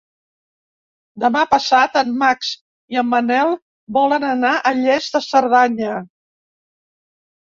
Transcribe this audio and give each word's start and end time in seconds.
Demà 1.23 1.41
passat 1.51 1.97
en 2.01 2.13
Max 2.21 2.49
i 2.95 2.99
en 3.03 3.05
Manel 3.11 3.53
volen 3.97 4.25
anar 4.29 4.53
a 4.53 4.71
Lles 4.79 5.11
de 5.17 5.21
Cerdanya. 5.27 5.93